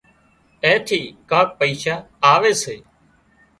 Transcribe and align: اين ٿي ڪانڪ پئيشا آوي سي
اين 0.63 0.77
ٿي 0.87 0.99
ڪانڪ 1.29 1.49
پئيشا 1.59 1.95
آوي 2.33 2.53
سي 2.63 2.75